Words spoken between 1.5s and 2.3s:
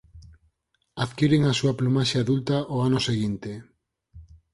súa plumaxe